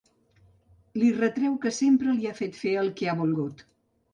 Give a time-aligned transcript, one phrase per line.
[1.01, 3.67] Li retreu que sempre li ha fet fer el que ha volgut.